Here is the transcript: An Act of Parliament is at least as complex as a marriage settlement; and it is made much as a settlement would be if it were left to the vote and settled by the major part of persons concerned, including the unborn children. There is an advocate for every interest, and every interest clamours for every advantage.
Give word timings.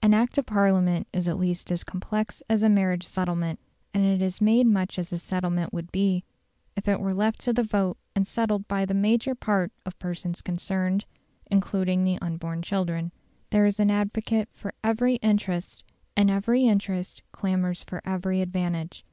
An 0.00 0.14
Act 0.14 0.38
of 0.38 0.46
Parliament 0.46 1.08
is 1.12 1.26
at 1.26 1.36
least 1.36 1.72
as 1.72 1.82
complex 1.82 2.44
as 2.48 2.62
a 2.62 2.68
marriage 2.68 3.02
settlement; 3.04 3.58
and 3.92 4.04
it 4.04 4.22
is 4.22 4.40
made 4.40 4.68
much 4.68 5.00
as 5.00 5.12
a 5.12 5.18
settlement 5.18 5.72
would 5.72 5.90
be 5.90 6.22
if 6.76 6.86
it 6.86 7.00
were 7.00 7.12
left 7.12 7.40
to 7.40 7.52
the 7.52 7.64
vote 7.64 7.98
and 8.14 8.24
settled 8.24 8.68
by 8.68 8.84
the 8.84 8.94
major 8.94 9.34
part 9.34 9.72
of 9.84 9.98
persons 9.98 10.42
concerned, 10.42 11.06
including 11.50 12.04
the 12.04 12.20
unborn 12.22 12.62
children. 12.62 13.10
There 13.50 13.66
is 13.66 13.80
an 13.80 13.90
advocate 13.90 14.48
for 14.52 14.72
every 14.84 15.16
interest, 15.16 15.82
and 16.16 16.30
every 16.30 16.66
interest 16.66 17.24
clamours 17.32 17.82
for 17.82 18.00
every 18.06 18.42
advantage. 18.42 19.04